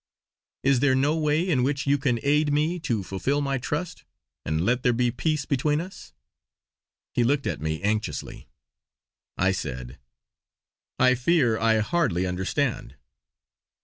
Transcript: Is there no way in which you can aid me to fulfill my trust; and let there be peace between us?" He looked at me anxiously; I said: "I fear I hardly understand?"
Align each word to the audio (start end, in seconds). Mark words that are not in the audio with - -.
Is 0.63 0.79
there 0.79 0.95
no 0.95 1.15
way 1.15 1.47
in 1.47 1.61
which 1.61 1.85
you 1.85 1.99
can 1.99 2.19
aid 2.23 2.51
me 2.51 2.79
to 2.79 3.03
fulfill 3.03 3.39
my 3.39 3.59
trust; 3.59 4.03
and 4.43 4.65
let 4.65 4.81
there 4.81 4.93
be 4.93 5.11
peace 5.11 5.45
between 5.45 5.79
us?" 5.79 6.11
He 7.13 7.23
looked 7.23 7.45
at 7.45 7.61
me 7.61 7.83
anxiously; 7.83 8.49
I 9.37 9.51
said: 9.51 9.99
"I 10.97 11.13
fear 11.13 11.59
I 11.59 11.81
hardly 11.81 12.25
understand?" 12.25 12.95